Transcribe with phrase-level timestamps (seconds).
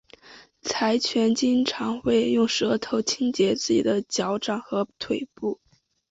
[0.63, 5.59] 柴犬经常会用舌头清洁自己的脚掌和腿部。